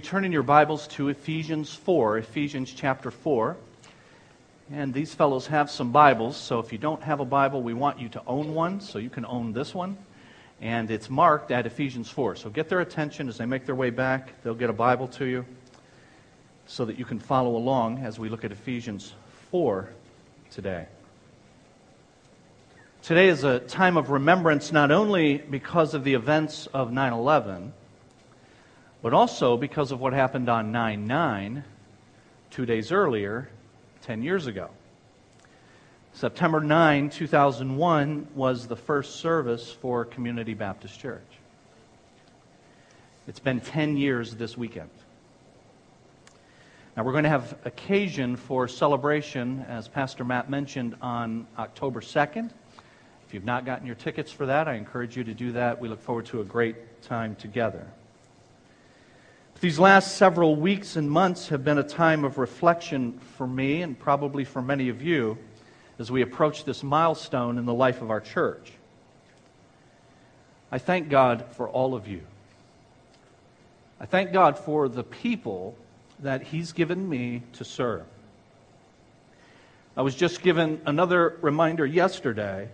[0.00, 3.56] Turn in your Bibles to Ephesians 4, Ephesians chapter 4.
[4.72, 8.00] And these fellows have some Bibles, so if you don't have a Bible, we want
[8.00, 9.98] you to own one, so you can own this one.
[10.60, 12.36] And it's marked at Ephesians 4.
[12.36, 14.42] So get their attention as they make their way back.
[14.42, 15.44] They'll get a Bible to you
[16.66, 19.12] so that you can follow along as we look at Ephesians
[19.50, 19.90] 4
[20.50, 20.86] today.
[23.02, 27.74] Today is a time of remembrance not only because of the events of 9 11
[29.02, 31.64] but also because of what happened on 9 9,
[32.50, 33.48] two days earlier,
[34.02, 34.70] 10 years ago.
[36.12, 41.22] September 9, 2001, was the first service for Community Baptist Church.
[43.28, 44.90] It's been 10 years this weekend.
[46.96, 52.50] Now, we're going to have occasion for celebration, as Pastor Matt mentioned, on October 2nd.
[53.26, 55.80] If you've not gotten your tickets for that, I encourage you to do that.
[55.80, 57.86] We look forward to a great time together.
[59.60, 63.98] These last several weeks and months have been a time of reflection for me and
[63.98, 65.36] probably for many of you
[65.98, 68.72] as we approach this milestone in the life of our church.
[70.72, 72.22] I thank God for all of you.
[74.00, 75.76] I thank God for the people
[76.20, 78.06] that He's given me to serve.
[79.94, 82.70] I was just given another reminder yesterday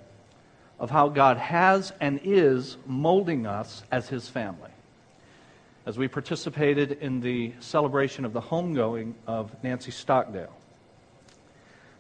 [0.79, 4.71] of how God has and is molding us as His family
[5.87, 10.53] as we participated in the celebration of the homegoing of Nancy Stockdale.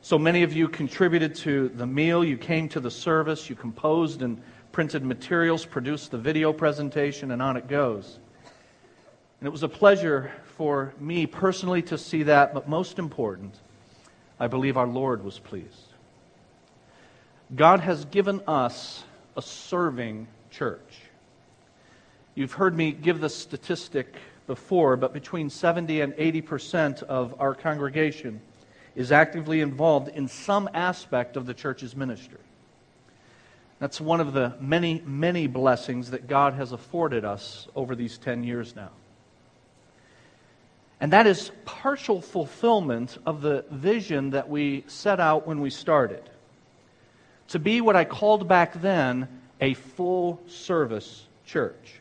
[0.02, 4.22] So many of you contributed to the meal, you came to the service, you composed
[4.22, 8.18] and printed materials, produced the video presentation, and on it goes.
[9.40, 13.54] And it was a pleasure for me personally to see that, but most important,
[14.40, 15.92] I believe our Lord was pleased.
[17.54, 19.04] God has given us
[19.36, 21.05] a serving church.
[22.36, 24.14] You've heard me give the statistic
[24.46, 28.42] before, but between 70 and 80 percent of our congregation
[28.94, 32.38] is actively involved in some aspect of the church's ministry.
[33.78, 38.44] That's one of the many, many blessings that God has afforded us over these 10
[38.44, 38.90] years now.
[41.00, 46.22] And that is partial fulfillment of the vision that we set out when we started
[47.48, 49.28] to be what I called back then
[49.58, 52.00] a full service church.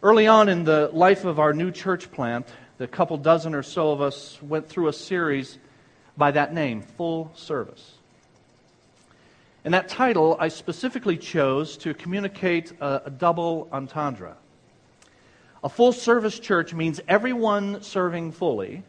[0.00, 3.90] Early on in the life of our new church plant, the couple dozen or so
[3.90, 5.58] of us went through a series
[6.16, 7.94] by that name, Full Service.
[9.64, 14.36] And that title I specifically chose to communicate a, a double entendre.
[15.64, 18.84] A full service church means everyone serving fully,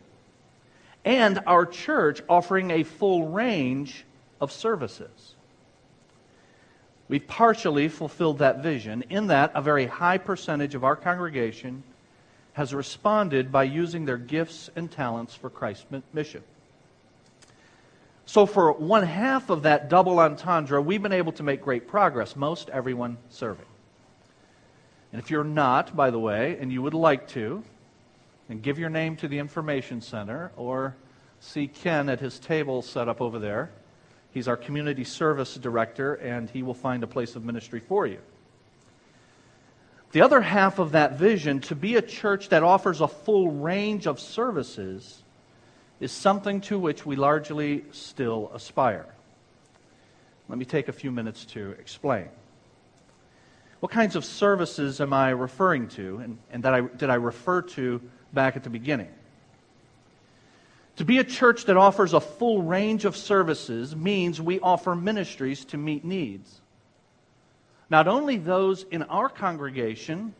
[1.03, 4.05] and our church offering a full range
[4.39, 5.33] of services.
[7.09, 11.83] We've partially fulfilled that vision in that a very high percentage of our congregation
[12.53, 16.43] has responded by using their gifts and talents for Christ's mission.
[18.27, 22.35] So, for one half of that double entendre, we've been able to make great progress,
[22.35, 23.65] most everyone serving.
[25.11, 27.63] And if you're not, by the way, and you would like to,
[28.47, 30.95] then give your name to the Information Center or
[31.39, 33.71] see Ken at his table set up over there.
[34.31, 38.19] He's our community service director, and he will find a place of ministry for you.
[40.11, 44.07] The other half of that vision, to be a church that offers a full range
[44.07, 45.23] of services,
[45.99, 49.05] is something to which we largely still aspire.
[50.47, 52.29] Let me take a few minutes to explain.
[53.81, 57.61] What kinds of services am I referring to, and, and that I, did I refer
[57.61, 58.01] to
[58.33, 59.09] back at the beginning?
[60.99, 65.63] To be a church that offers a full range of services means we offer ministries
[65.65, 66.59] to meet needs.
[67.89, 70.33] Not only those in our congregation,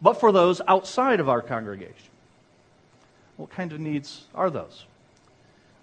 [0.00, 2.12] but for those outside of our congregation.
[3.36, 4.84] What kind of needs are those?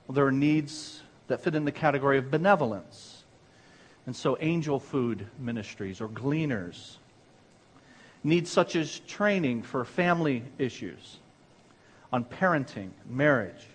[0.07, 3.25] Well, there are needs that fit in the category of benevolence.
[4.05, 6.95] And so, angel food ministries or gleaners.
[8.23, 11.17] Needs such as training for family issues,
[12.13, 13.67] on parenting, marriage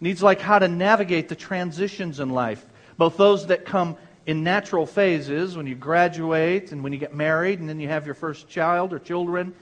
[0.00, 2.64] Needs like how to navigate the transitions in life,
[2.96, 3.96] both those that come
[4.26, 8.06] in natural phases when you graduate and when you get married and then you have
[8.06, 9.54] your first child or children,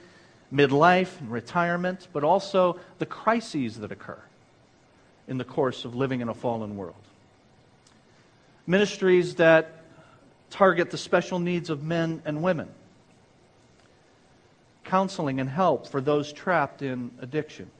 [0.53, 4.19] midlife and retirement, but also the crises that occur
[5.27, 6.95] in the course of living in a fallen world.
[8.65, 9.83] Ministries that
[10.49, 12.69] target the special needs of men and women.
[14.83, 17.71] Counseling and help for those trapped in addiction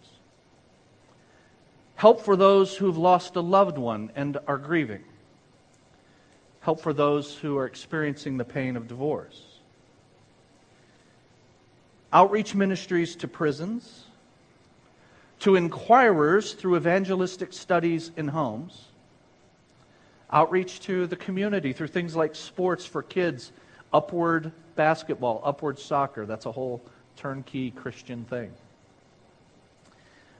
[1.98, 5.04] Help for those who've lost a loved one and are grieving.
[6.62, 9.44] Help for those who are experiencing the pain of divorce.
[12.14, 14.06] outreach ministries to prisons,
[15.40, 18.86] to inquirers through evangelistic studies in homes,
[20.32, 23.52] outreach to the community through things like sports for kids,
[23.92, 26.26] upward basketball, upward soccer.
[26.26, 26.82] That's a whole
[27.16, 28.52] turnkey Christian thing.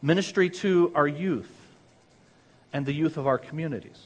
[0.02, 1.52] Ministry to our youth
[2.74, 4.00] and the youth of our communities.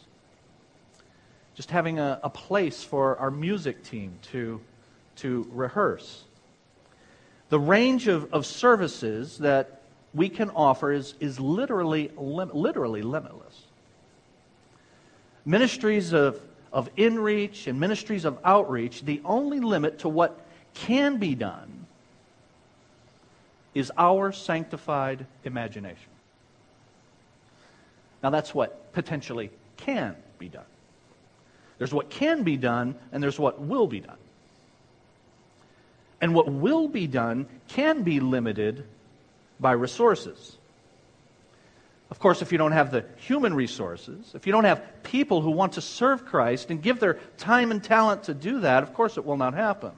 [1.55, 4.61] Just having a, a place for our music team to,
[5.17, 6.23] to rehearse.
[7.49, 9.81] The range of, of services that
[10.13, 13.65] we can offer is, is literally, lim- literally limitless.
[15.43, 16.39] Ministries of,
[16.71, 21.80] of inreach and ministries of outreach, the only limit to what can be done
[23.73, 26.09] is our sanctified imagination.
[28.21, 30.65] Now, that's what potentially can be done.
[31.77, 34.17] There's what can be done, and there's what will be done.
[36.21, 38.83] And what will be done can be limited
[39.59, 40.57] by resources.
[42.11, 45.49] Of course, if you don't have the human resources, if you don't have people who
[45.49, 49.17] want to serve Christ and give their time and talent to do that, of course
[49.17, 49.91] it will not happen.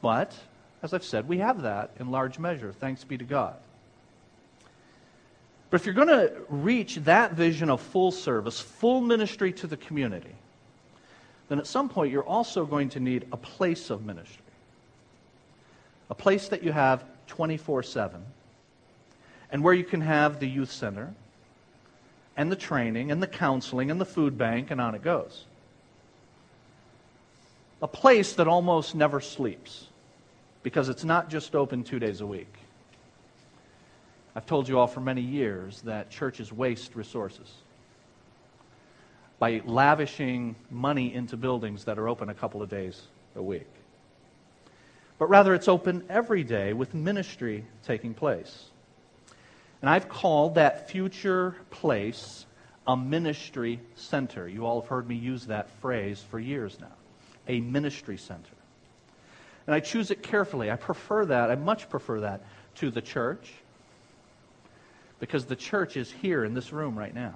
[0.00, 0.34] But,
[0.82, 3.56] as I've said, we have that in large measure, thanks be to God.
[5.70, 9.76] But if you're going to reach that vision of full service, full ministry to the
[9.76, 10.34] community,
[11.48, 14.44] then at some point you're also going to need a place of ministry.
[16.10, 18.24] A place that you have 24 7,
[19.50, 21.12] and where you can have the youth center,
[22.36, 25.44] and the training, and the counseling, and the food bank, and on it goes.
[27.82, 29.87] A place that almost never sleeps
[30.62, 32.52] because it's not just open two days a week.
[34.34, 37.52] I've told you all for many years that churches waste resources
[39.38, 43.00] by lavishing money into buildings that are open a couple of days
[43.36, 43.66] a week.
[45.18, 48.66] But rather, it's open every day with ministry taking place.
[49.80, 52.46] And I've called that future place
[52.86, 54.48] a ministry center.
[54.48, 56.86] You all have heard me use that phrase for years now.
[57.46, 58.57] A ministry center.
[59.68, 60.70] And I choose it carefully.
[60.70, 61.50] I prefer that.
[61.50, 62.40] I much prefer that
[62.76, 63.52] to the church
[65.20, 67.34] because the church is here in this room right now.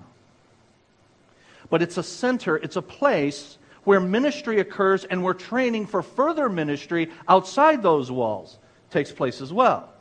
[1.69, 6.49] But it's a center, it's a place where ministry occurs and where training for further
[6.49, 8.56] ministry outside those walls
[8.88, 9.93] takes place as well.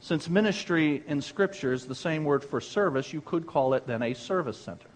[0.00, 4.02] Since ministry in Scripture is the same word for service, you could call it then
[4.02, 4.89] a service center.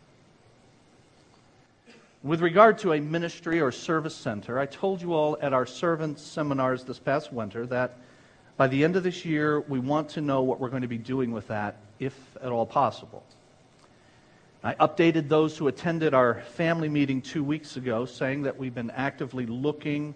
[2.24, 6.22] With regard to a ministry or service center, I told you all at our servants
[6.22, 7.98] seminars this past winter that
[8.56, 10.96] by the end of this year, we want to know what we're going to be
[10.96, 13.22] doing with that, if at all possible.
[14.62, 18.92] I updated those who attended our family meeting two weeks ago, saying that we've been
[18.92, 20.14] actively looking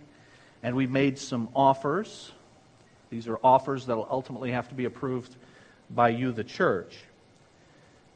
[0.62, 2.32] and we made some offers.
[3.10, 5.36] These are offers that will ultimately have to be approved
[5.90, 6.96] by you, the church.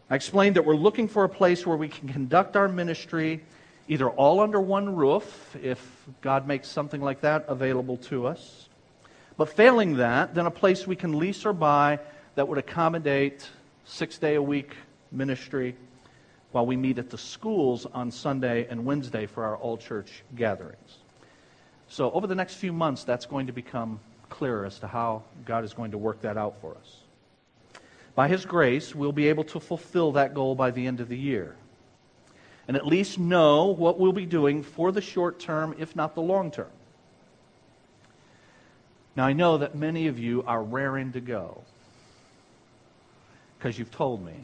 [0.09, 3.43] I explained that we're looking for a place where we can conduct our ministry
[3.89, 5.81] either all under one roof, if
[6.21, 8.69] God makes something like that available to us,
[9.37, 11.99] but failing that, then a place we can lease or buy
[12.35, 13.49] that would accommodate
[13.85, 14.75] six day a week
[15.11, 15.77] ministry
[16.53, 20.99] while we meet at the schools on Sunday and Wednesday for our all church gatherings.
[21.89, 25.65] So, over the next few months, that's going to become clearer as to how God
[25.65, 27.01] is going to work that out for us.
[28.15, 31.19] By His grace, we'll be able to fulfill that goal by the end of the
[31.19, 31.57] year.
[32.69, 36.23] And at least know what we'll be doing for the short term, if not the
[36.23, 36.71] long term.
[39.17, 41.63] Now, I know that many of you are raring to go
[43.59, 44.35] because you've told me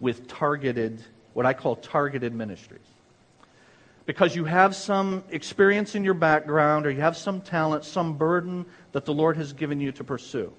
[0.00, 2.80] with targeted, what I call targeted ministries.
[4.04, 8.66] Because you have some experience in your background or you have some talent, some burden
[8.92, 10.52] that the Lord has given you to pursue.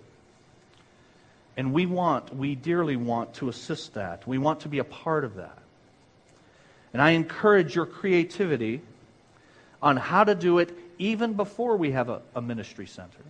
[1.55, 4.25] And we want, we dearly want to assist that.
[4.27, 5.62] We want to be a part of that.
[6.93, 8.81] And I encourage your creativity
[9.81, 13.23] on how to do it even before we have a, a ministry center.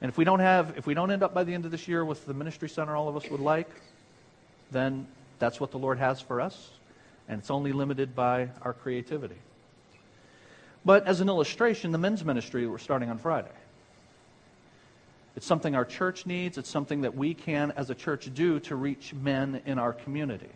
[0.00, 1.86] And if we don't have, if we don't end up by the end of this
[1.86, 3.68] year with the ministry center all of us would like,
[4.70, 5.06] then
[5.38, 6.70] that's what the Lord has for us,
[7.28, 9.36] and it's only limited by our creativity.
[10.84, 13.50] But as an illustration, the men's ministry we're starting on Friday.
[15.34, 16.56] It's something our church needs.
[16.56, 20.48] It's something that we can, as a church, do to reach men in our community.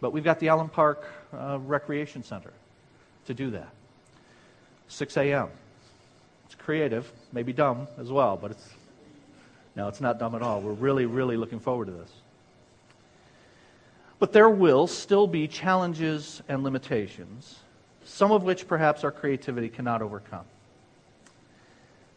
[0.00, 2.52] But we've got the Allen Park uh, Recreation Center
[3.26, 3.68] to do that.
[4.88, 5.48] 6 a.m.
[6.46, 8.68] It's creative, maybe dumb as well, but it's
[9.76, 10.60] no, it's not dumb at all.
[10.60, 12.10] We're really, really looking forward to this.
[14.18, 17.60] But there will still be challenges and limitations,
[18.04, 20.44] some of which perhaps our creativity cannot overcome.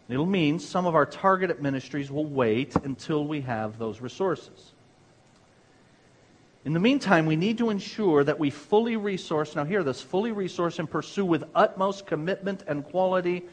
[0.10, 4.73] It'll mean some of our targeted ministries will wait until we have those resources.
[6.66, 10.32] In the meantime, we need to ensure that we fully resource, now hear this, fully
[10.32, 13.44] resource and pursue with utmost commitment and quality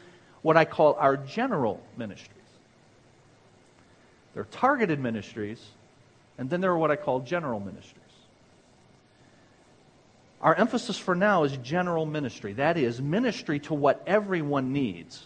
[0.41, 2.37] what I call our general ministries.
[4.33, 5.61] There are targeted ministries,
[6.37, 7.97] and then there are what I call general ministries.
[10.41, 12.53] Our emphasis for now is general ministry.
[12.53, 15.23] That is, ministry to what everyone needs.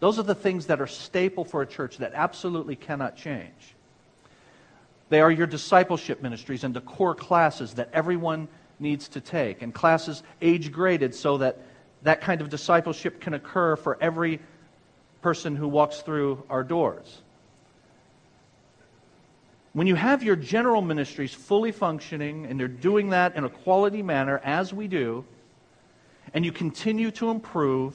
[0.00, 3.76] Those are the things that are staple for a church that absolutely cannot change.
[5.10, 8.48] They are your discipleship ministries and the core classes that everyone
[8.78, 11.58] needs to take, and classes age graded so that
[12.02, 14.40] that kind of discipleship can occur for every
[15.20, 17.20] person who walks through our doors.
[19.72, 24.02] When you have your general ministries fully functioning and they're doing that in a quality
[24.02, 25.24] manner, as we do,
[26.32, 27.94] and you continue to improve,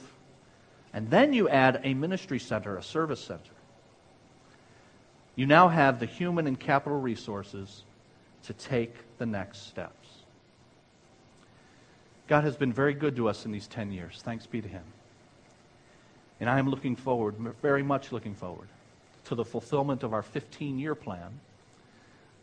[0.92, 3.55] and then you add a ministry center, a service center,
[5.36, 7.84] you now have the human and capital resources
[8.44, 10.08] to take the next steps.
[12.26, 14.20] God has been very good to us in these 10 years.
[14.24, 14.82] Thanks be to Him.
[16.40, 18.68] And I am looking forward, very much looking forward,
[19.26, 21.40] to the fulfillment of our 15 year plan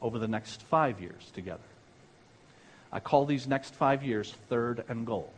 [0.01, 1.59] over the next five years together.
[2.91, 5.31] I call these next five years third and goal.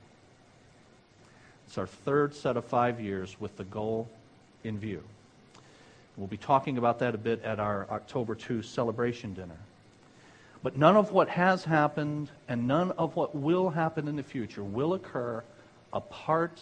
[1.67, 4.09] It's our third set of five years with the goal
[4.63, 5.03] in view.
[6.17, 9.57] We'll be talking about that a bit at our October 2 celebration dinner.
[10.63, 14.63] But none of what has happened and none of what will happen in the future
[14.63, 15.43] will occur
[15.91, 16.61] apart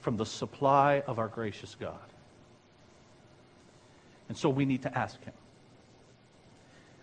[0.00, 1.98] from the supply of our gracious God.
[4.28, 5.34] And so we need to ask Him.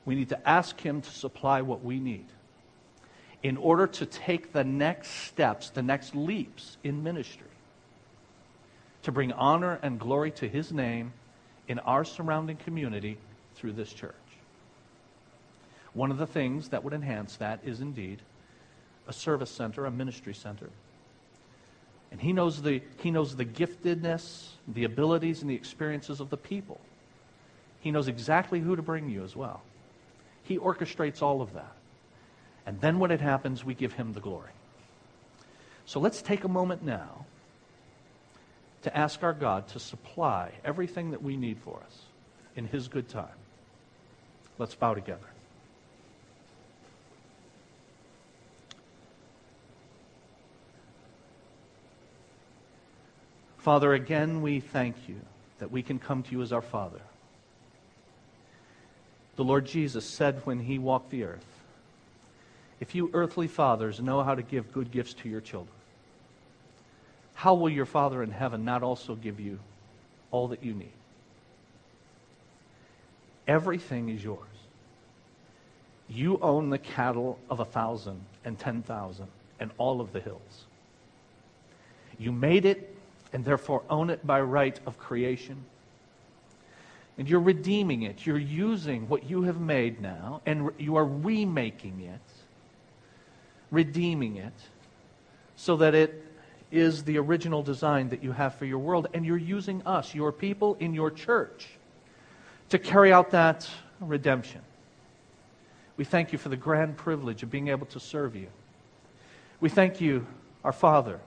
[0.05, 2.25] We need to ask Him to supply what we need
[3.43, 7.47] in order to take the next steps, the next leaps in ministry,
[9.03, 11.13] to bring honor and glory to His name
[11.67, 13.17] in our surrounding community
[13.55, 14.15] through this church.
[15.93, 18.19] One of the things that would enhance that is indeed
[19.07, 20.69] a service center, a ministry center.
[22.11, 26.37] And he knows the, he knows the giftedness, the abilities, and the experiences of the
[26.37, 26.79] people.
[27.79, 29.61] He knows exactly who to bring you as well.
[30.43, 31.73] He orchestrates all of that.
[32.65, 34.51] And then when it happens, we give him the glory.
[35.85, 37.25] So let's take a moment now
[38.83, 41.99] to ask our God to supply everything that we need for us
[42.55, 43.27] in his good time.
[44.57, 45.27] Let's bow together.
[53.57, 55.21] Father, again, we thank you
[55.59, 57.01] that we can come to you as our Father.
[59.35, 61.45] The Lord Jesus said when he walked the earth,
[62.79, 65.75] If you earthly fathers know how to give good gifts to your children,
[67.41, 69.57] how will your Father in heaven not also give you
[70.29, 70.93] all that you need?
[73.47, 74.37] Everything is yours.
[76.07, 79.25] You own the cattle of a thousand and ten thousand
[79.59, 80.65] and all of the hills.
[82.19, 82.95] You made it
[83.33, 85.65] and therefore own it by right of creation
[87.17, 88.23] and you're redeeming it.
[88.23, 92.21] You're using what you have made now, and you are remaking it,
[93.71, 94.53] redeeming it,
[95.55, 96.20] so that it
[96.71, 99.07] is the original design that you have for your world.
[99.13, 101.67] And you're using us, your people in your church,
[102.69, 104.61] to carry out that redemption.
[105.97, 108.47] We thank you for the grand privilege of being able to serve you.
[109.59, 110.25] We thank you,
[110.63, 111.19] our Father,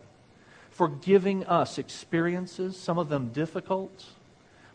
[0.71, 4.05] for giving us experiences, some of them difficult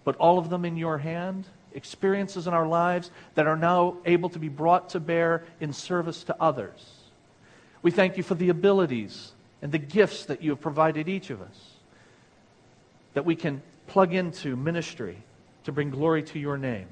[0.03, 4.29] but all of them in your hand, experiences in our lives that are now able
[4.29, 6.93] to be brought to bear in service to others.
[7.81, 11.41] We thank you for the abilities and the gifts that you have provided each of
[11.41, 11.73] us
[13.13, 15.17] that we can plug into ministry
[15.63, 16.87] to bring glory to your name.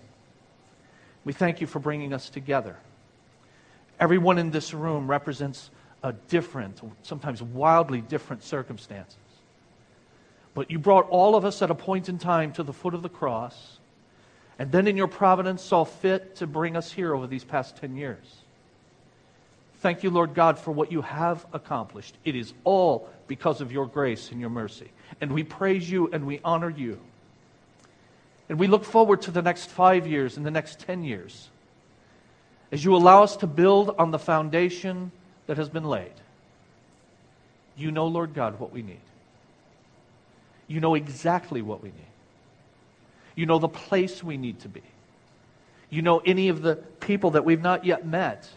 [1.23, 2.75] We thank you for bringing us together.
[3.99, 5.69] Everyone in this room represents
[6.03, 9.17] a different, sometimes wildly different circumstances.
[10.53, 13.03] But you brought all of us at a point in time to the foot of
[13.03, 13.77] the cross,
[14.57, 17.95] and then in your providence saw fit to bring us here over these past 10
[17.95, 18.25] years.
[19.79, 22.15] Thank you, Lord God, for what you have accomplished.
[22.25, 24.89] It is all because of your grace and your mercy.
[25.21, 26.99] And we praise you and we honor you.
[28.49, 31.49] And we look forward to the next five years and the next 10 years
[32.71, 35.11] as you allow us to build on the foundation
[35.45, 36.11] that has been laid.
[37.77, 38.99] You know, Lord God, what we need.
[40.67, 42.11] You know exactly what we need.
[43.35, 44.81] You know the place we need to be.
[45.89, 48.49] You know any of the people that we've not yet met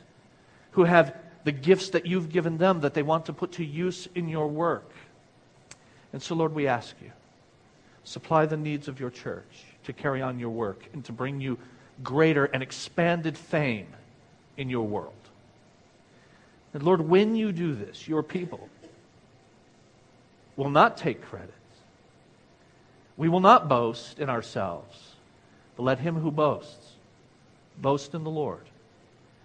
[0.73, 4.09] who have the gifts that you've given them that they want to put to use
[4.15, 4.91] in your work.
[6.13, 7.11] And so, Lord, we ask you,
[8.05, 11.59] supply the needs of your church to carry on your work and to bring you
[12.03, 13.89] greater and expanded fame
[14.57, 15.15] in your world.
[16.73, 18.69] And Lord, when you do this, your people
[20.57, 21.55] will not take credit.
[23.17, 25.15] We will not boast in ourselves,
[25.77, 26.93] but let him who boasts
[27.79, 28.70] boast in the Lord.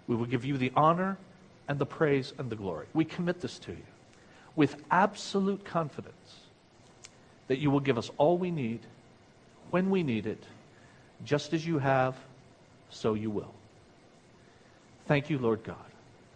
[0.06, 1.18] We will give you the honor
[1.68, 2.86] and the praise and the glory.
[2.94, 3.86] We commit this to you
[4.54, 6.40] with absolute confidence
[7.48, 8.80] that you will give us all we need
[9.70, 10.42] when we need it,
[11.24, 12.16] just as you have,
[12.90, 13.52] so you will.
[15.06, 15.76] Thank you, Lord God,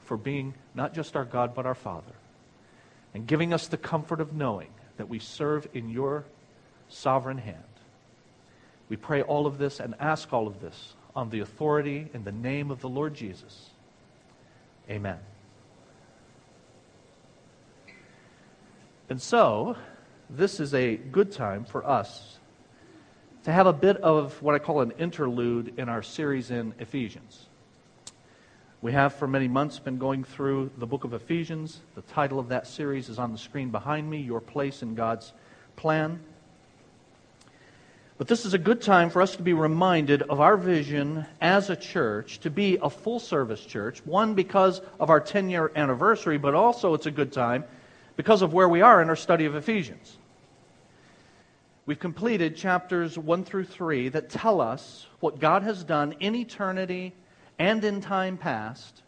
[0.04, 2.12] for being not just our God, but our Father,
[3.14, 6.24] and giving us the comfort of knowing that we serve in your
[6.88, 7.56] sovereign hand.
[8.88, 12.32] We pray all of this and ask all of this on the authority in the
[12.32, 13.70] name of the Lord Jesus.
[14.88, 15.18] Amen.
[19.08, 19.76] And so,
[20.28, 22.38] this is a good time for us
[23.44, 27.46] to have a bit of what I call an interlude in our series in Ephesians.
[28.82, 31.80] We have for many months been going through the book of Ephesians.
[31.94, 35.32] The title of that series is on the screen behind me Your Place in God's
[35.76, 36.20] Plan.
[38.20, 41.70] But this is a good time for us to be reminded of our vision as
[41.70, 44.04] a church to be a full service church.
[44.04, 47.64] One, because of our 10 year anniversary, but also it's a good time
[48.18, 50.18] because of where we are in our study of Ephesians.
[51.86, 57.14] We've completed chapters 1 through 3 that tell us what God has done in eternity
[57.58, 59.00] and in time past,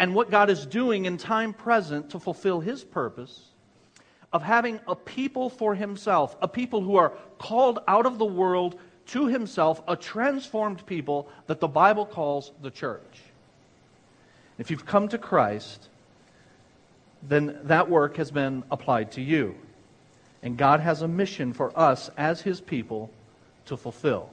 [0.00, 3.51] and what God is doing in time present to fulfill His purpose
[4.32, 8.78] of having a people for Himself, a people who are called out of the world
[9.06, 13.20] to Himself, a transformed people that the Bible calls the church.
[14.58, 15.88] If you've come to Christ,
[17.22, 19.54] then that work has been applied to you.
[20.42, 23.10] And God has a mission for us as His people
[23.66, 24.30] to fulfill.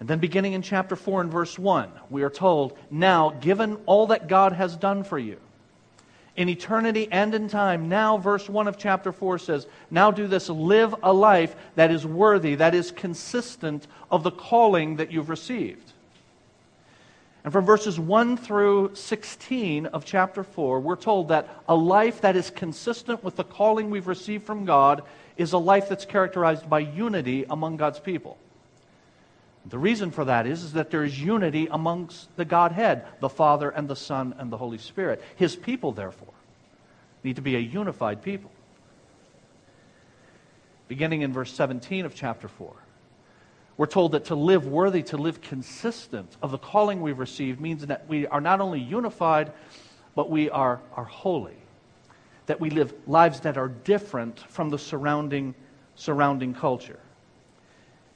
[0.00, 4.08] And then, beginning in chapter 4 and verse 1, we are told, Now, given all
[4.08, 5.38] that God has done for you,
[6.36, 10.48] in eternity and in time, now, verse 1 of chapter 4 says, Now do this,
[10.48, 15.92] live a life that is worthy, that is consistent of the calling that you've received.
[17.44, 22.36] And from verses 1 through 16 of chapter 4, we're told that a life that
[22.36, 25.02] is consistent with the calling we've received from God
[25.36, 28.38] is a life that's characterized by unity among God's people.
[29.66, 33.70] The reason for that is, is that there is unity amongst the Godhead, the Father
[33.70, 35.22] and the Son and the Holy Spirit.
[35.36, 36.34] His people, therefore,
[37.22, 38.50] need to be a unified people.
[40.86, 42.74] Beginning in verse 17 of chapter 4.
[43.76, 47.86] We're told that to live worthy, to live consistent of the calling we've received means
[47.86, 49.52] that we are not only unified,
[50.14, 51.56] but we are, are holy.
[52.46, 55.54] That we live lives that are different from the surrounding,
[55.96, 57.00] surrounding culture.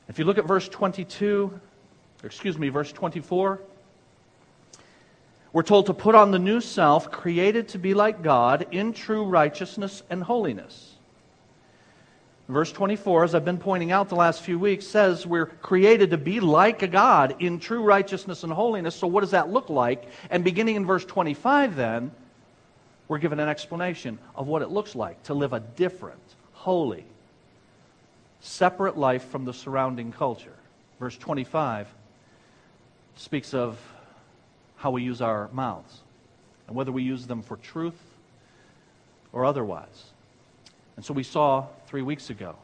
[0.08, 1.60] If you look at verse 22,
[2.24, 3.60] excuse me, verse 24,
[5.52, 9.24] we're told to put on the new self, created to be like God in true
[9.24, 10.94] righteousness and holiness.
[12.48, 16.16] Verse 24, as I've been pointing out the last few weeks, says we're created to
[16.18, 18.94] be like a God in true righteousness and holiness.
[18.94, 20.08] So, what does that look like?
[20.30, 22.10] And beginning in verse 25, then,
[23.06, 26.20] we're given an explanation of what it looks like to live a different,
[26.52, 27.04] holy,
[28.40, 30.54] separate life from the surrounding culture.
[30.98, 31.88] Verse 25
[33.16, 33.78] speaks of
[34.76, 36.00] how we use our mouths
[36.66, 38.00] and whether we use them for truth
[39.32, 40.04] or otherwise.
[40.96, 42.56] And so we saw three weeks ago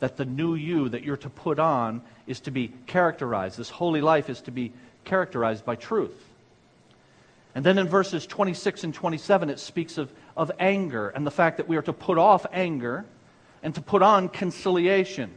[0.00, 3.58] that the new you that you're to put on is to be characterized.
[3.58, 4.72] This holy life is to be
[5.04, 6.24] characterized by truth.
[7.54, 11.56] And then in verses 26 and 27, it speaks of, of anger and the fact
[11.56, 13.04] that we are to put off anger
[13.62, 15.30] and to put on conciliation.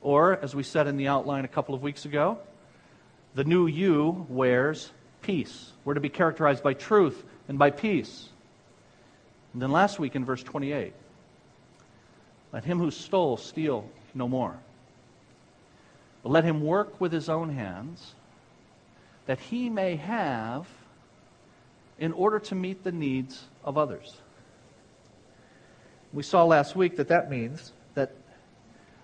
[0.00, 2.38] Or, as we said in the outline a couple of weeks ago,
[3.34, 4.90] the new you wears
[5.22, 5.72] peace.
[5.84, 8.28] We're to be characterized by truth and by peace.
[9.52, 10.92] And then last week in verse 28,
[12.52, 14.56] let him who stole steal no more.
[16.22, 18.14] But let him work with his own hands
[19.26, 20.66] that he may have
[21.98, 24.21] in order to meet the needs of others.
[26.12, 28.12] We saw last week that that means that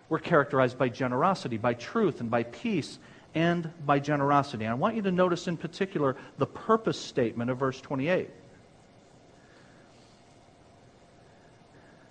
[0.09, 2.99] we're characterized by generosity, by truth, and by peace,
[3.35, 4.65] and by generosity.
[4.65, 8.31] And I want you to notice in particular the purpose statement of verse 28.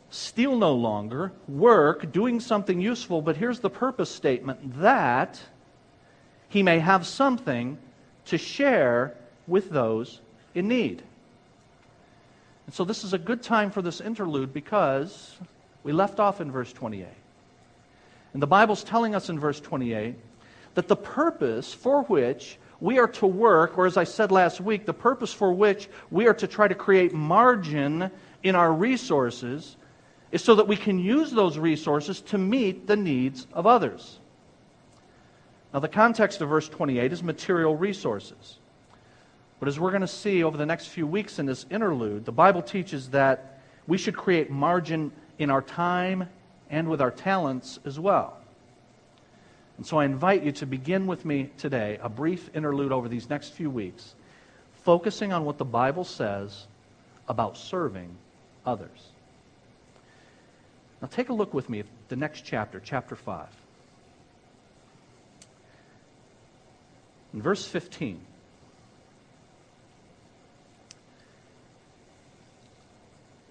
[0.09, 5.39] steal no longer, work, doing something useful, but here's the purpose statement that
[6.49, 7.77] he may have something
[8.25, 9.13] to share
[9.47, 10.21] with those
[10.55, 11.03] in need.
[12.67, 15.37] And so this is a good time for this interlude because
[15.83, 17.07] we left off in verse 28.
[18.33, 20.15] And the Bible's telling us in verse 28
[20.75, 24.85] that the purpose for which we are to work, or as I said last week,
[24.85, 28.11] the purpose for which we are to try to create margin
[28.43, 29.77] in our resources
[30.31, 34.19] is so that we can use those resources to meet the needs of others.
[35.73, 38.59] Now, the context of verse 28 is material resources.
[39.59, 42.31] But as we're going to see over the next few weeks in this interlude, the
[42.31, 46.29] Bible teaches that we should create margin in our time
[46.69, 48.37] and with our talents as well.
[49.77, 53.29] And so I invite you to begin with me today a brief interlude over these
[53.29, 54.15] next few weeks,
[54.83, 56.67] focusing on what the Bible says
[57.27, 58.15] about serving
[58.65, 59.11] others.
[61.01, 63.47] Now take a look with me at the next chapter, chapter 5.
[67.33, 68.19] In verse 15,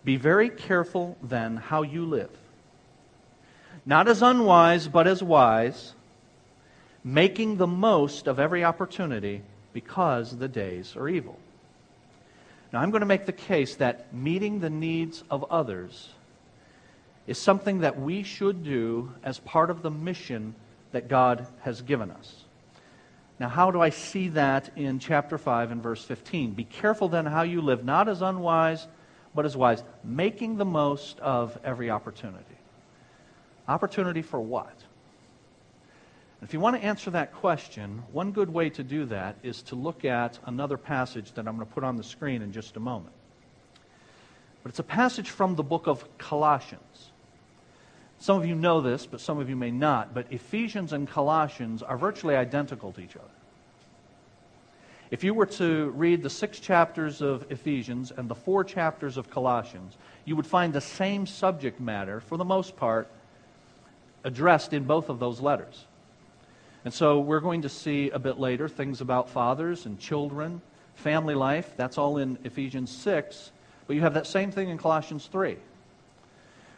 [0.07, 2.31] Be very careful then how you live,
[3.85, 5.95] not as unwise, but as wise,
[7.03, 9.42] making the most of every opportunity
[9.73, 11.37] because the days are evil.
[12.73, 16.11] Now, I'm going to make the case that meeting the needs of others
[17.27, 20.55] is something that we should do as part of the mission
[20.92, 22.45] that God has given us.
[23.40, 26.53] Now, how do I see that in chapter 5 and verse 15?
[26.53, 28.87] Be careful then how you live, not as unwise,
[29.37, 32.44] but as wise, making the most of every opportunity.
[33.68, 34.75] Opportunity for what?
[36.42, 39.75] If you want to answer that question, one good way to do that is to
[39.75, 42.81] look at another passage that I'm going to put on the screen in just a
[42.81, 43.14] moment.
[44.62, 47.11] But it's a passage from the book of Colossians.
[48.18, 50.14] Some of you know this, but some of you may not.
[50.14, 53.25] But Ephesians and Colossians are virtually identical to each other.
[55.11, 59.31] If you were to read the six chapters of Ephesians and the four chapters of
[59.31, 63.09] Colossians, you would find the same subject matter, for the most part,
[64.25, 65.87] addressed in both of those letters.
[66.85, 70.61] And so we're going to see a bit later things about fathers and children,
[70.97, 71.73] family life.
[71.77, 73.53] That's all in Ephesians 6.
[73.87, 75.57] But you have that same thing in Colossians 3.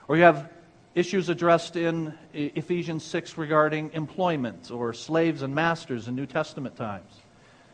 [0.07, 0.51] Or you have
[0.95, 7.11] issues addressed in Ephesians 6 regarding employment or slaves and masters in New Testament times.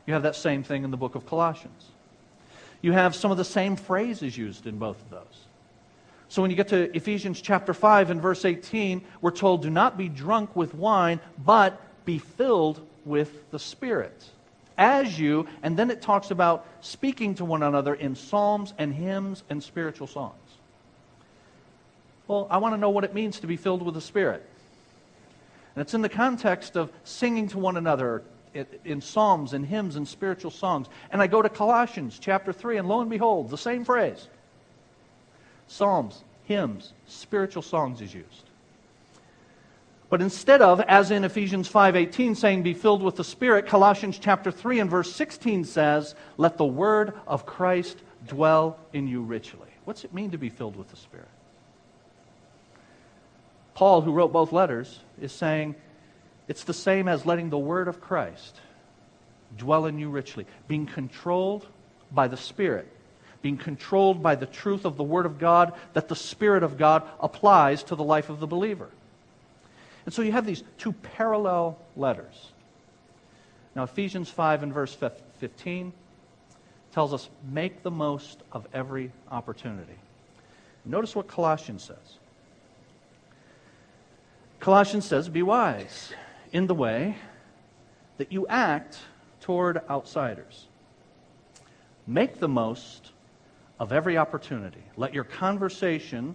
[0.07, 1.87] You have that same thing in the book of Colossians.
[2.83, 5.45] You have some of the same phrases used in both of those.
[6.29, 9.97] So when you get to Ephesians chapter 5 and verse 18, we're told, Do not
[9.97, 14.25] be drunk with wine, but be filled with the Spirit.
[14.77, 19.45] As you, and then it talks about speaking to one another in psalms and hymns
[19.49, 20.35] and spiritual songs.
[22.27, 24.45] Well, I want to know what it means to be filled with the Spirit.
[25.77, 28.23] And it's in the context of singing to one another
[28.85, 30.89] in psalms and hymns and spiritual songs.
[31.11, 34.29] And I go to Colossians chapter 3, and lo and behold, the same phrase
[35.67, 38.51] psalms, hymns, spiritual songs is used.
[40.11, 44.51] But instead of, as in Ephesians 5:18 saying be filled with the Spirit, Colossians chapter
[44.51, 50.05] 3 and verse 16 says, "Let the word of Christ dwell in you richly." What's
[50.05, 51.29] it mean to be filled with the Spirit?
[53.75, 55.75] Paul, who wrote both letters, is saying
[56.49, 58.61] it's the same as letting the word of Christ
[59.57, 61.67] dwell in you richly, being controlled
[62.13, 62.89] by the Spirit,
[63.43, 67.03] being controlled by the truth of the Word of God that the Spirit of God
[67.21, 68.89] applies to the life of the believer.
[70.05, 72.51] And so you have these two parallel letters.
[73.75, 74.97] Now, Ephesians 5 and verse
[75.39, 75.93] 15
[76.93, 79.99] tells us, make the most of every opportunity.
[80.85, 82.19] Notice what Colossians says.
[84.61, 86.13] Colossians says, be wise
[86.55, 87.17] in the way
[88.17, 88.99] that you act
[89.41, 90.67] toward outsiders.
[92.07, 93.11] Make the most
[93.79, 94.83] of every opportunity.
[94.97, 96.35] Let your conversation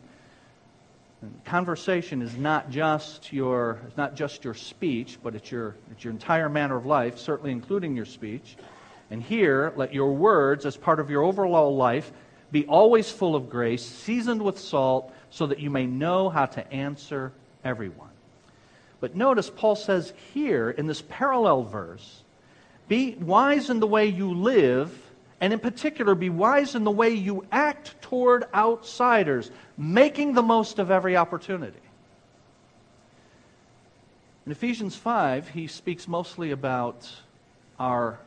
[1.43, 6.13] conversation is not just your it's not just your speech, but it's your it's your
[6.13, 8.55] entire manner of life, certainly including your speech.
[9.11, 12.11] And here, let your words as part of your overall life
[12.51, 16.71] be always full of grace, seasoned with salt, so that you may know how to
[16.71, 17.31] answer
[17.63, 18.08] everyone.
[18.99, 22.23] But notice Paul says here in this parallel verse
[22.89, 24.91] be wise in the way you live,
[25.39, 30.79] and in particular, be wise in the way you act toward outsiders, making the most
[30.79, 31.79] of every opportunity.
[34.47, 37.07] In Ephesians 5, he speaks mostly about
[37.79, 38.17] our,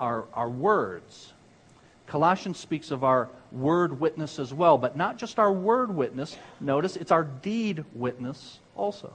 [0.00, 1.34] our, our words.
[2.06, 6.38] Colossians speaks of our word witness as well, but not just our word witness.
[6.58, 9.12] Notice it's our deed witness also.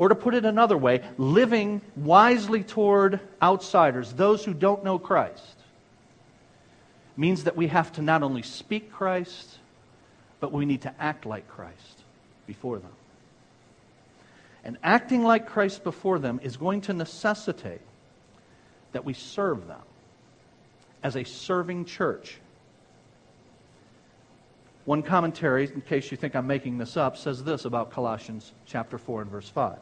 [0.00, 5.56] Or to put it another way, living wisely toward outsiders, those who don't know Christ,
[7.18, 9.58] means that we have to not only speak Christ,
[10.40, 12.02] but we need to act like Christ
[12.46, 12.92] before them.
[14.64, 17.82] And acting like Christ before them is going to necessitate
[18.92, 19.82] that we serve them
[21.02, 22.38] as a serving church.
[24.86, 28.96] One commentary, in case you think I'm making this up, says this about Colossians chapter
[28.96, 29.76] 4 and verse 5.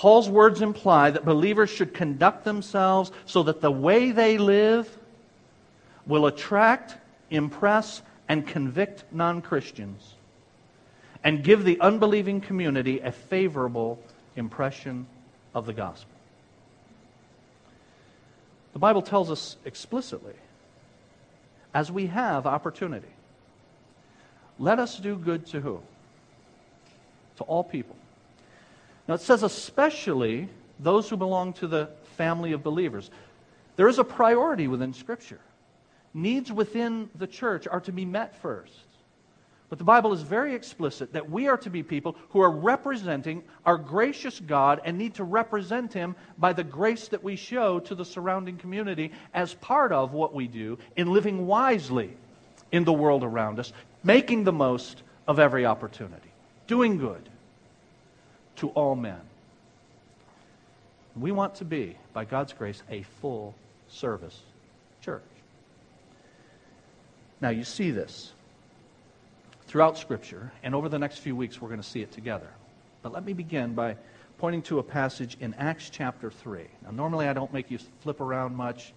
[0.00, 4.88] Paul's words imply that believers should conduct themselves so that the way they live
[6.06, 6.96] will attract,
[7.28, 10.14] impress, and convict non Christians
[11.22, 14.02] and give the unbelieving community a favorable
[14.36, 15.06] impression
[15.52, 16.16] of the gospel.
[18.72, 20.36] The Bible tells us explicitly,
[21.74, 23.12] as we have opportunity,
[24.58, 25.82] let us do good to who?
[27.36, 27.96] To all people.
[29.10, 33.10] Now it says, especially those who belong to the family of believers.
[33.74, 35.40] There is a priority within Scripture.
[36.14, 38.72] Needs within the church are to be met first.
[39.68, 43.42] But the Bible is very explicit that we are to be people who are representing
[43.66, 47.96] our gracious God and need to represent Him by the grace that we show to
[47.96, 52.16] the surrounding community as part of what we do in living wisely
[52.70, 53.72] in the world around us,
[54.04, 56.30] making the most of every opportunity,
[56.68, 57.29] doing good
[58.60, 59.20] to all men.
[61.16, 63.54] We want to be, by God's grace, a full
[63.88, 64.38] service
[65.02, 65.22] church.
[67.40, 68.32] Now, you see this
[69.66, 72.48] throughout Scripture, and over the next few weeks, we're going to see it together.
[73.02, 73.96] But let me begin by
[74.38, 76.64] pointing to a passage in Acts chapter 3.
[76.82, 78.92] Now, normally I don't make you flip around much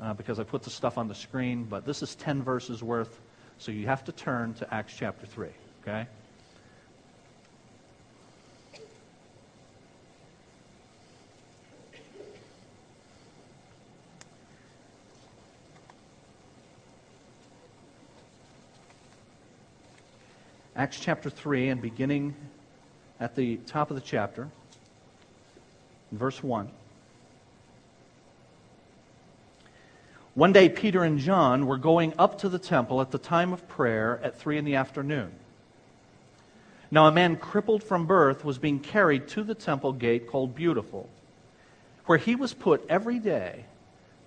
[0.00, 3.20] uh, because I put the stuff on the screen, but this is 10 verses worth,
[3.58, 5.48] so you have to turn to Acts chapter 3,
[5.82, 6.06] okay?
[20.82, 22.34] Acts chapter 3, and beginning
[23.20, 24.48] at the top of the chapter,
[26.10, 26.68] verse 1.
[30.34, 33.68] One day, Peter and John were going up to the temple at the time of
[33.68, 35.30] prayer at 3 in the afternoon.
[36.90, 41.08] Now, a man crippled from birth was being carried to the temple gate called Beautiful,
[42.06, 43.66] where he was put every day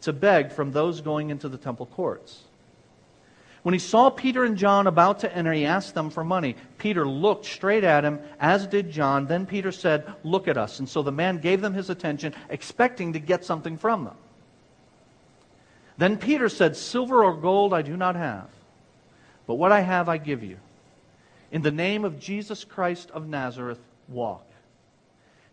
[0.04, 2.44] to beg from those going into the temple courts.
[3.66, 6.56] When he saw Peter and John about to enter, he asked them for money.
[6.78, 9.26] Peter looked straight at him, as did John.
[9.26, 10.78] Then Peter said, Look at us.
[10.78, 14.14] And so the man gave them his attention, expecting to get something from them.
[15.98, 18.50] Then Peter said, Silver or gold I do not have,
[19.48, 20.58] but what I have I give you.
[21.52, 24.46] In the name of Jesus Christ of Nazareth, walk.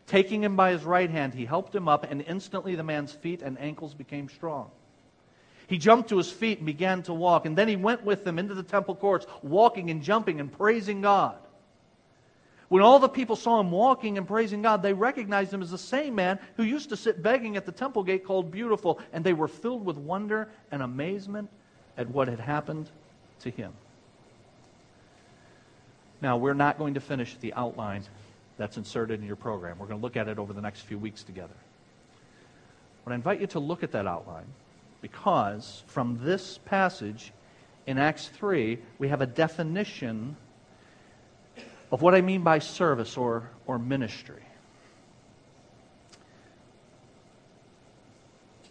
[0.07, 3.41] Taking him by his right hand, he helped him up, and instantly the man's feet
[3.41, 4.71] and ankles became strong.
[5.73, 7.47] He jumped to his feet and began to walk.
[7.47, 11.01] And then he went with them into the temple courts, walking and jumping and praising
[11.01, 11.37] God.
[12.69, 15.79] When all the people saw him walking and praising God, they recognized him as the
[15.79, 19.33] same man who used to sit begging at the temple gate called Beautiful, and they
[19.33, 21.49] were filled with wonder and amazement
[21.97, 22.91] at what had happened
[23.41, 23.73] to him.
[26.21, 28.03] Now, we're not going to finish the outline
[28.59, 29.79] that's inserted in your program.
[29.79, 31.57] We're going to look at it over the next few weeks together.
[33.07, 34.45] But I invite you to look at that outline
[35.03, 37.33] because from this passage
[37.87, 40.37] in Acts 3, we have a definition
[41.91, 44.43] of what I mean by service or, or ministry.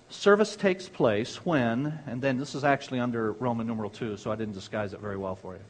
[0.09, 4.35] Service takes place when, and then this is actually under Roman numeral 2, so I
[4.35, 5.61] didn't disguise it very well for you.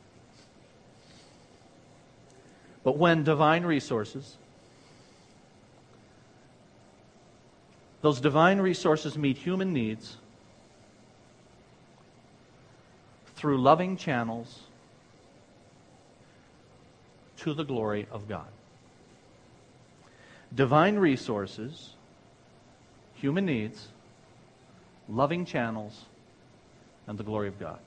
[2.84, 4.38] But when divine resources,
[8.02, 10.18] those divine resources meet human needs
[13.42, 14.60] through loving channels
[17.38, 18.46] to the glory of God.
[20.54, 21.96] Divine resources,
[23.16, 23.88] human needs,
[25.10, 26.06] loving channels,
[27.08, 27.80] and the glory of God.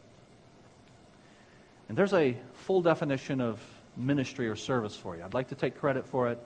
[1.88, 3.60] And there's a full definition of
[3.96, 5.22] ministry or service for you.
[5.22, 6.38] I'd like to take credit for it,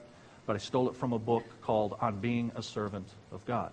[0.45, 3.71] but I stole it from a book called On Being a Servant of God.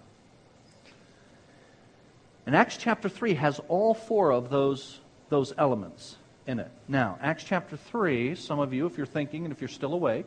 [2.47, 6.71] And Acts chapter 3 has all four of those those elements in it.
[6.89, 10.27] Now, Acts chapter 3, some of you, if you're thinking and if you're still awake,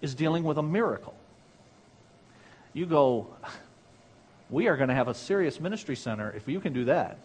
[0.00, 1.14] is dealing with a miracle.
[2.72, 3.28] You go,
[4.50, 7.18] we are going to have a serious ministry center if you can do that.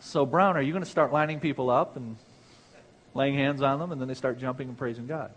[0.00, 2.16] So, Brown, are you going to start lining people up and
[3.14, 5.30] laying hands on them and then they start jumping and praising God?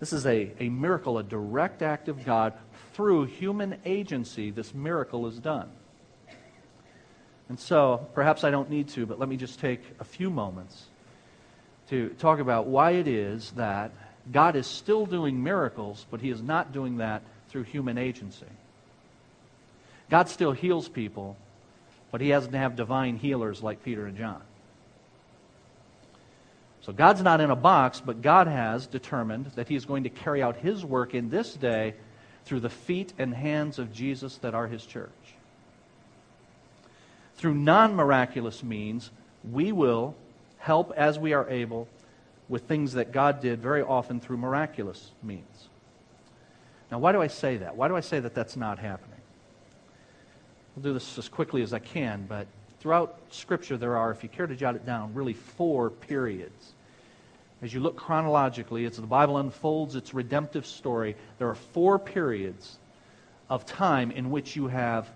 [0.00, 2.54] This is a, a miracle, a direct act of God.
[2.94, 5.70] Through human agency, this miracle is done.
[7.48, 10.86] And so, perhaps I don't need to, but let me just take a few moments
[11.90, 13.92] to talk about why it is that
[14.32, 18.46] God is still doing miracles, but he is not doing that through human agency.
[20.10, 21.36] God still heals people,
[22.10, 24.42] but he doesn't have divine healers like Peter and John.
[26.82, 30.08] So God's not in a box, but God has determined that he is going to
[30.08, 31.94] carry out his work in this day
[32.44, 35.10] through the feet and hands of Jesus that are his church.
[37.36, 39.10] Through non miraculous means,
[39.50, 40.14] we will
[40.58, 41.88] help as we are able
[42.48, 45.68] with things that God did very often through miraculous means.
[46.90, 47.76] Now, why do I say that?
[47.76, 49.20] Why do I say that that's not happening?
[50.76, 52.46] I'll do this as quickly as I can, but
[52.80, 56.74] throughout Scripture, there are, if you care to jot it down, really four periods.
[57.62, 62.78] As you look chronologically, as the Bible unfolds its redemptive story, there are four periods
[63.48, 65.10] of time in which you have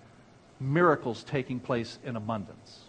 [0.61, 2.81] miracles taking place in abundance.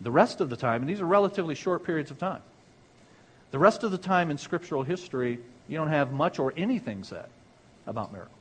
[0.00, 2.42] The rest of the time, and these are relatively short periods of time,
[3.50, 7.26] the rest of the time in scriptural history, you don't have much or anything said
[7.86, 8.34] about miracles.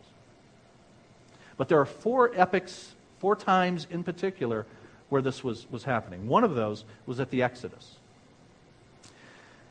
[1.56, 4.65] But there are four epics, four times in particular,
[5.10, 6.27] where this was, was happening.
[6.27, 7.95] One of those was at the Exodus.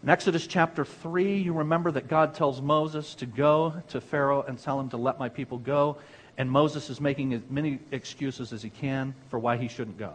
[0.02, 4.58] In Exodus chapter 3, you remember that God tells Moses to go to Pharaoh and
[4.58, 5.98] tell him to let my people go.
[6.38, 10.14] And Moses is making as many excuses as he can for why he shouldn't go.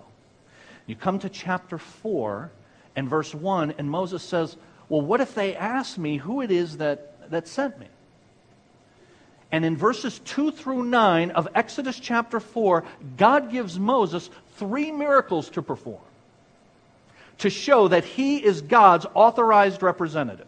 [0.85, 2.51] You come to chapter 4
[2.95, 4.57] and verse 1, and Moses says,
[4.89, 7.87] well, what if they ask me who it is that, that sent me?
[9.51, 12.83] And in verses 2 through 9 of Exodus chapter 4,
[13.17, 16.01] God gives Moses three miracles to perform
[17.41, 20.45] to show that he is God's authorized representative.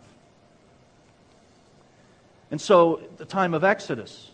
[2.52, 4.30] And so, the time of Exodus,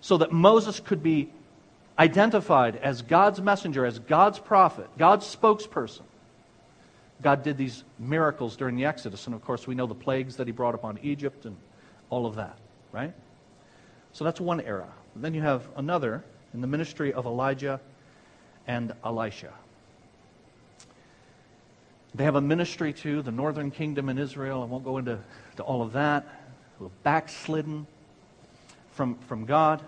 [0.00, 1.30] so that Moses could be
[1.98, 6.02] identified as God's messenger, as God's prophet, God's spokesperson,
[7.20, 9.26] God did these miracles during the Exodus.
[9.26, 11.56] And of course, we know the plagues that he brought upon Egypt and
[12.10, 12.56] all of that,
[12.92, 13.12] right?
[14.12, 14.88] So that's one era.
[15.16, 17.80] Then you have another in the ministry of Elijah
[18.66, 19.52] and Elisha.
[22.14, 24.62] They have a ministry to the northern kingdom in Israel.
[24.62, 25.18] I won't go into
[25.56, 26.26] to all of that.
[26.78, 27.86] Who have backslidden
[28.98, 29.80] from, from God.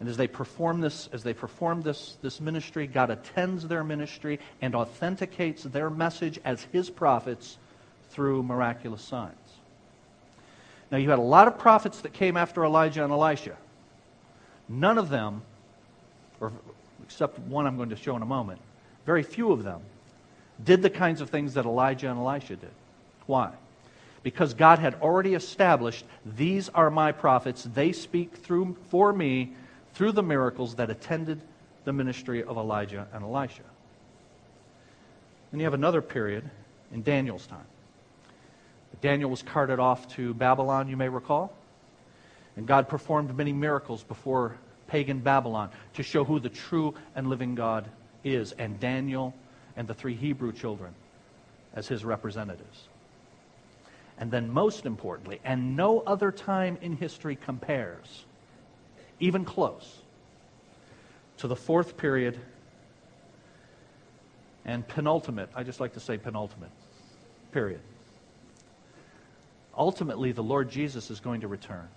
[0.00, 4.40] And as they perform this, as they perform this, this ministry, God attends their ministry
[4.60, 7.56] and authenticates their message as his prophets
[8.10, 9.36] through miraculous signs.
[10.90, 13.56] Now you had a lot of prophets that came after Elijah and Elisha.
[14.68, 15.42] None of them,
[16.40, 16.52] or
[17.04, 18.60] except one I'm going to show in a moment,
[19.06, 19.80] very few of them
[20.62, 22.72] did the kinds of things that Elijah and Elisha did.
[23.26, 23.52] Why?
[24.24, 27.62] Because God had already established these are my prophets.
[27.62, 29.52] They speak through for me
[29.92, 31.40] through the miracles that attended
[31.84, 33.62] the ministry of Elijah and Elisha.
[35.52, 36.50] Then you have another period
[36.92, 37.66] in Daniel's time.
[39.00, 41.52] Daniel was carted off to Babylon, you may recall.
[42.56, 44.56] And God performed many miracles before
[44.86, 47.86] pagan Babylon to show who the true and living God
[48.22, 49.34] is, and Daniel
[49.76, 50.94] and the three Hebrew children
[51.74, 52.88] as his representatives.
[54.18, 58.24] And then, most importantly, and no other time in history compares,
[59.18, 59.98] even close,
[61.38, 62.38] to the fourth period
[64.64, 66.70] and penultimate, I just like to say penultimate
[67.52, 67.80] period.
[69.76, 71.88] Ultimately, the Lord Jesus is going to return.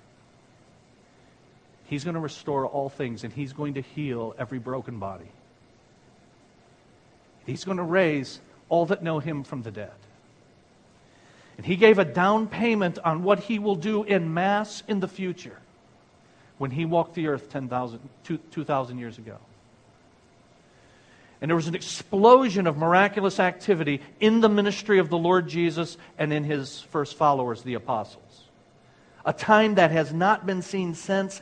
[1.85, 5.31] He's going to restore all things, and He's going to heal every broken body.
[7.45, 9.91] He's going to raise all that know Him from the dead.
[11.57, 15.07] And He gave a down payment on what He will do in mass in the
[15.07, 15.59] future
[16.57, 17.99] when he walked the earth 10,000,
[18.51, 19.37] 2,000 years ago.
[21.39, 25.97] And there was an explosion of miraculous activity in the ministry of the Lord Jesus
[26.17, 28.23] and in his first followers, the apostles.
[29.23, 31.41] A time that has not been seen since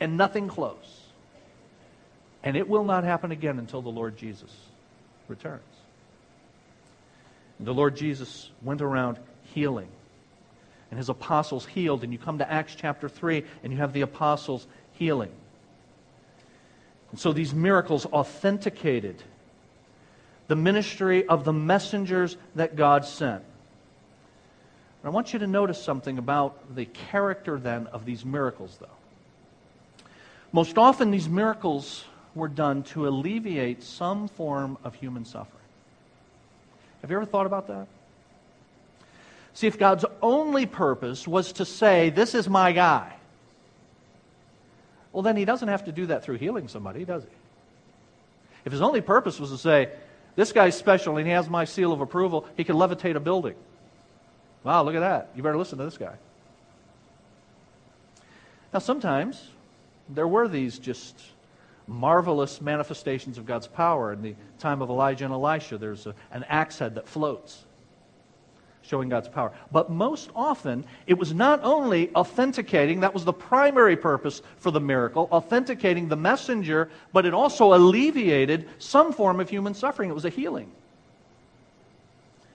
[0.00, 1.00] and nothing close.
[2.42, 4.50] And it will not happen again until the Lord Jesus
[5.28, 5.62] returns.
[7.58, 9.18] And the Lord Jesus went around
[9.54, 9.88] healing
[10.90, 12.04] and his apostles healed.
[12.04, 15.32] And you come to Acts chapter 3 and you have the apostles healing.
[17.10, 19.22] And so these miracles authenticated
[20.48, 23.42] the ministry of the messengers that God sent.
[25.02, 30.06] And I want you to notice something about the character then of these miracles, though.
[30.52, 35.64] Most often, these miracles were done to alleviate some form of human suffering.
[37.00, 37.86] Have you ever thought about that?
[39.54, 43.12] See, if God's only purpose was to say, This is my guy,
[45.12, 47.28] well, then he doesn't have to do that through healing somebody, does he?
[48.64, 49.90] If his only purpose was to say,
[50.36, 53.54] This guy's special and he has my seal of approval, he can levitate a building.
[54.64, 55.30] Wow, look at that.
[55.34, 56.14] You better listen to this guy.
[58.72, 59.48] Now, sometimes
[60.08, 61.20] there were these just
[61.86, 64.12] marvelous manifestations of God's power.
[64.12, 67.64] In the time of Elijah and Elisha, there's a, an axe head that floats,
[68.82, 69.52] showing God's power.
[69.70, 74.80] But most often, it was not only authenticating, that was the primary purpose for the
[74.80, 80.10] miracle, authenticating the messenger, but it also alleviated some form of human suffering.
[80.10, 80.70] It was a healing,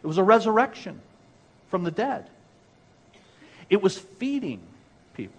[0.03, 1.01] it was a resurrection
[1.69, 2.29] from the dead,
[3.69, 4.61] it was feeding
[5.13, 5.35] people.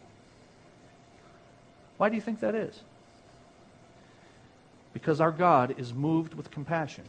[1.99, 2.81] why do you think that is?
[4.95, 7.05] Because our God is moved with compassion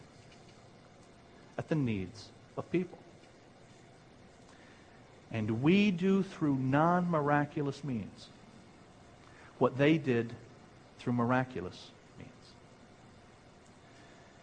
[1.58, 2.99] at the needs of people.
[5.32, 8.28] And we do through non miraculous means
[9.60, 10.34] what they did
[10.98, 12.30] through miraculous means.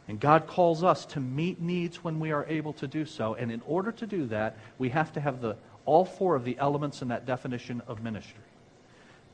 [0.09, 3.34] And God calls us to meet needs when we are able to do so.
[3.34, 6.57] And in order to do that, we have to have the, all four of the
[6.59, 8.43] elements in that definition of ministry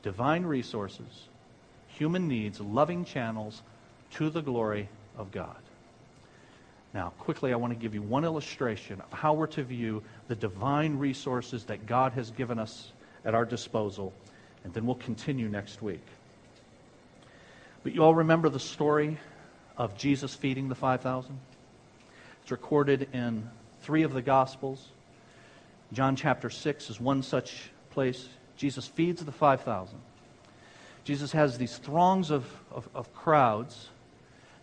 [0.01, 1.29] divine resources,
[1.87, 3.61] human needs, loving channels
[4.11, 5.62] to the glory of God.
[6.93, 10.35] Now, quickly, I want to give you one illustration of how we're to view the
[10.35, 12.91] divine resources that God has given us
[13.25, 14.13] at our disposal,
[14.63, 16.05] and then we'll continue next week.
[17.83, 19.17] But you all remember the story
[19.75, 21.37] of Jesus feeding the 5,000?
[22.43, 23.49] It's recorded in
[23.81, 24.89] three of the Gospels.
[25.93, 28.27] John chapter 6 is one such place.
[28.55, 29.97] Jesus feeds the 5,000.
[31.03, 33.89] Jesus has these throngs of, of, of, crowds.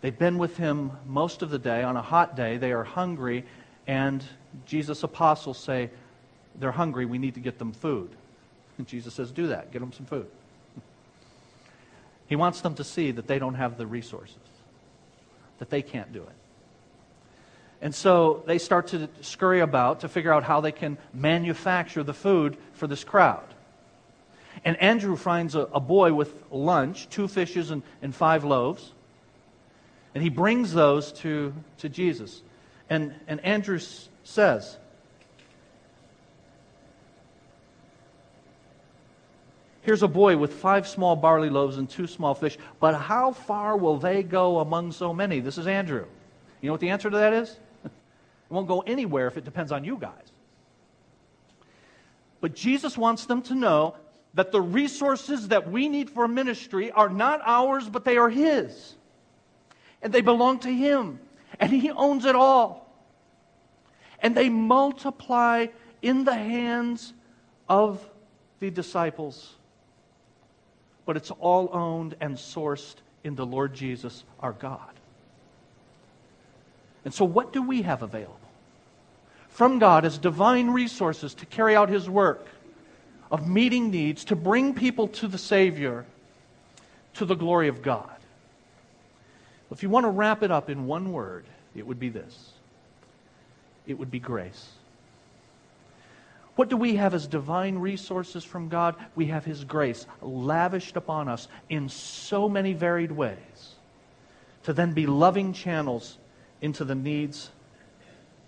[0.01, 1.83] They've been with him most of the day.
[1.83, 3.45] On a hot day, they are hungry,
[3.87, 4.23] and
[4.65, 5.91] Jesus' apostles say,
[6.59, 8.09] They're hungry, we need to get them food.
[8.77, 10.27] And Jesus says, Do that, get them some food.
[12.27, 14.37] He wants them to see that they don't have the resources,
[15.59, 16.35] that they can't do it.
[17.81, 22.13] And so they start to scurry about to figure out how they can manufacture the
[22.13, 23.43] food for this crowd.
[24.63, 28.93] And Andrew finds a, a boy with lunch, two fishes and, and five loaves.
[30.13, 32.41] And he brings those to, to Jesus.
[32.89, 33.79] And, and Andrew
[34.23, 34.77] says,
[39.83, 43.75] Here's a boy with five small barley loaves and two small fish, but how far
[43.75, 45.39] will they go among so many?
[45.39, 46.05] This is Andrew.
[46.61, 47.57] You know what the answer to that is?
[47.85, 50.33] It won't go anywhere if it depends on you guys.
[52.41, 53.95] But Jesus wants them to know
[54.33, 58.95] that the resources that we need for ministry are not ours, but they are His.
[60.01, 61.19] And they belong to Him.
[61.59, 62.89] And He owns it all.
[64.19, 65.67] And they multiply
[66.01, 67.13] in the hands
[67.67, 68.07] of
[68.59, 69.55] the disciples.
[71.05, 74.91] But it's all owned and sourced in the Lord Jesus, our God.
[77.03, 78.37] And so, what do we have available?
[79.49, 82.47] From God as divine resources to carry out His work
[83.31, 86.05] of meeting needs to bring people to the Savior
[87.15, 88.15] to the glory of God.
[89.71, 91.45] If you want to wrap it up in one word,
[91.75, 92.53] it would be this
[93.87, 94.69] it would be grace.
[96.55, 98.95] What do we have as divine resources from God?
[99.15, 103.75] We have His grace lavished upon us in so many varied ways
[104.63, 106.17] to then be loving channels
[106.61, 107.49] into the needs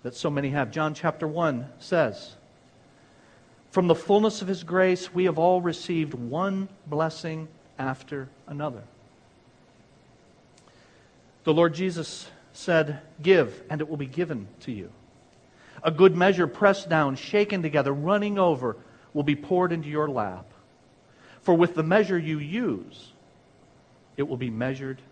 [0.02, 0.70] that so many have.
[0.70, 2.36] John chapter 1 says,
[3.70, 7.48] from the fullness of His grace, we have all received one blessing
[7.78, 8.84] after another.
[11.44, 14.90] The Lord Jesus said, Give, and it will be given to you.
[15.82, 18.76] A good measure, pressed down, shaken together, running over,
[19.12, 20.46] will be poured into your lap.
[21.42, 23.12] For with the measure you use,
[24.16, 25.02] it will be measured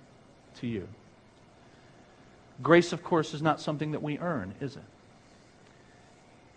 [0.60, 0.88] to you.
[2.62, 4.82] Grace, of course, is not something that we earn, is it?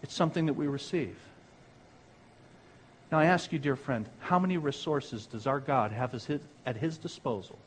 [0.01, 1.17] It's something that we receive.
[3.11, 6.13] Now, I ask you, dear friend, how many resources does our God have
[6.65, 7.57] at his disposal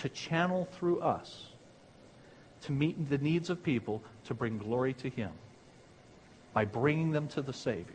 [0.00, 1.46] to channel through us
[2.62, 5.30] to meet the needs of people to bring glory to Him
[6.52, 7.94] by bringing them to the Savior?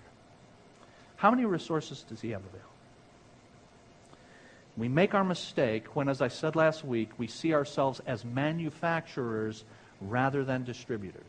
[1.17, 2.69] How many resources does He have available?
[4.77, 9.63] We make our mistake when, as I said last week, we see ourselves as manufacturers
[10.01, 11.23] rather than distributors.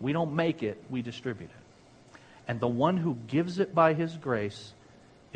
[0.00, 2.18] We don't make it, we distribute it.
[2.46, 4.74] And the one who gives it by his grace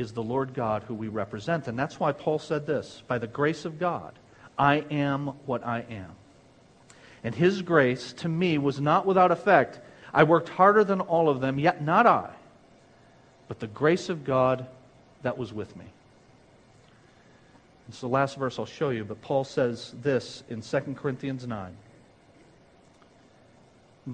[0.01, 1.68] is the Lord God who we represent.
[1.68, 4.18] And that's why Paul said this By the grace of God,
[4.59, 6.12] I am what I am.
[7.22, 9.80] And his grace to me was not without effect.
[10.12, 12.30] I worked harder than all of them, yet not I,
[13.46, 14.66] but the grace of God
[15.22, 15.84] that was with me.
[17.88, 21.76] It's the last verse I'll show you, but Paul says this in 2 Corinthians 9.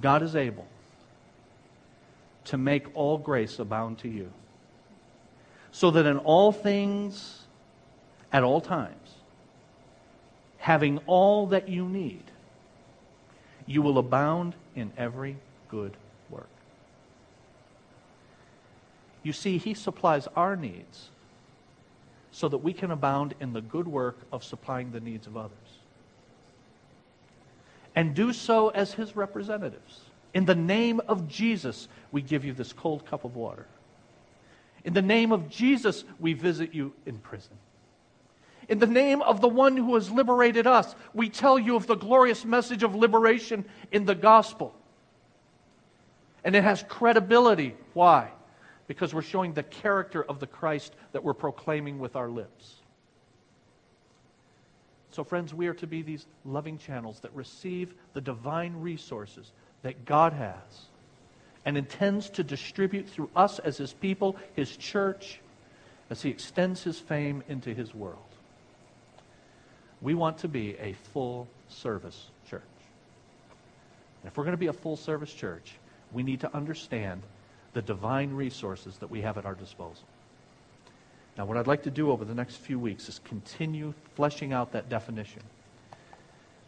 [0.01, 0.67] God is able
[2.47, 4.33] to make all grace abound to you,
[5.77, 7.43] so that in all things,
[8.33, 9.11] at all times,
[10.57, 12.23] having all that you need,
[13.67, 15.37] you will abound in every
[15.69, 15.95] good
[16.31, 16.49] work.
[19.23, 21.11] You see, He supplies our needs
[22.33, 25.53] so that we can abound in the good work of supplying the needs of others.
[27.95, 30.01] And do so as His representatives.
[30.33, 33.67] In the name of Jesus, we give you this cold cup of water.
[34.87, 37.59] In the name of Jesus, we visit you in prison.
[38.69, 41.97] In the name of the one who has liberated us, we tell you of the
[41.97, 44.75] glorious message of liberation in the gospel.
[46.45, 47.75] And it has credibility.
[47.95, 48.31] Why?
[48.87, 52.77] Because we're showing the character of the Christ that we're proclaiming with our lips.
[55.11, 59.51] So, friends, we are to be these loving channels that receive the divine resources
[59.83, 60.91] that God has
[61.67, 65.41] and intends to distribute through us as His people, His church,
[66.09, 68.21] as He extends His fame into His world.
[70.01, 72.63] We want to be a full service church.
[74.23, 75.73] And if we're going to be a full service church,
[76.13, 77.23] we need to understand
[77.73, 80.07] the divine resources that we have at our disposal.
[81.37, 84.73] Now, what I'd like to do over the next few weeks is continue fleshing out
[84.73, 85.43] that definition.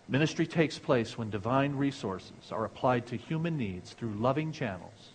[0.09, 5.11] Ministry takes place when divine resources are applied to human needs through loving channels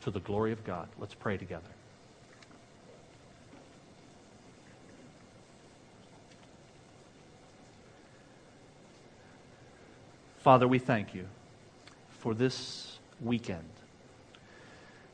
[0.00, 0.88] to the glory of God.
[0.98, 1.62] Let's pray together.
[10.38, 11.26] Father, we thank you
[12.08, 13.68] for this weekend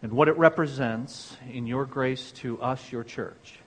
[0.01, 3.59] and what it represents in your grace to us, your church.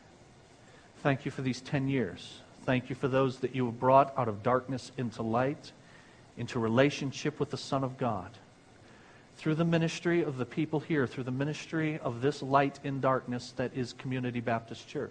[1.03, 2.41] Thank you for these 10 years.
[2.69, 5.71] Thank you for those that you have brought out of darkness into light,
[6.37, 8.29] into relationship with the Son of God.
[9.37, 13.55] Through the ministry of the people here, through the ministry of this light in darkness
[13.55, 15.09] that is Community Baptist Church.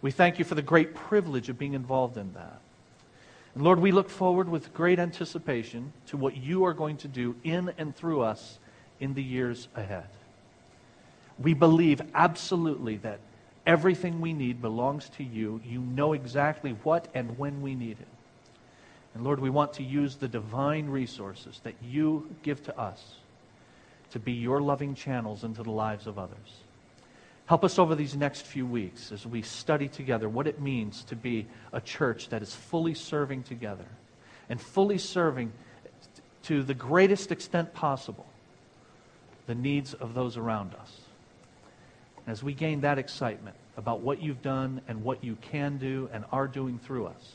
[0.00, 2.60] We thank you for the great privilege of being involved in that.
[3.56, 7.34] And Lord, we look forward with great anticipation to what you are going to do
[7.42, 8.60] in and through us
[9.00, 10.06] in the years ahead.
[11.36, 13.18] We believe absolutely that
[13.68, 15.60] everything we need belongs to you.
[15.62, 18.08] You know exactly what and when we need it.
[19.14, 23.16] And Lord, we want to use the divine resources that you give to us
[24.10, 26.62] to be your loving channels into the lives of others.
[27.44, 31.16] Help us over these next few weeks as we study together what it means to
[31.16, 33.86] be a church that is fully serving together
[34.48, 35.52] and fully serving
[36.44, 38.26] to the greatest extent possible
[39.46, 41.07] the needs of those around us.
[42.28, 46.26] As we gain that excitement about what you've done and what you can do and
[46.30, 47.32] are doing through us,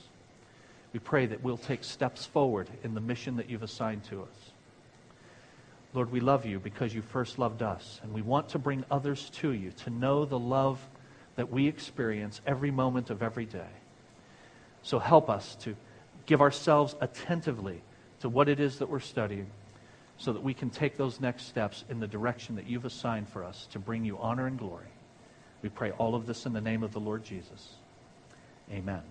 [0.93, 4.51] we pray that we'll take steps forward in the mission that you've assigned to us.
[5.95, 9.31] Lord, we love you because you first loved us, and we want to bring others
[9.31, 10.79] to you to know the love
[11.37, 13.73] that we experience every moment of every day.
[14.83, 15.75] So help us to
[16.27, 17.81] give ourselves attentively
[18.19, 19.47] to what it is that we're studying
[20.23, 23.43] so that we can take those next steps in the direction that you've assigned for
[23.43, 24.87] us to bring you honor and glory.
[25.61, 27.73] We pray all of this in the name of the Lord Jesus.
[28.71, 29.01] Amen.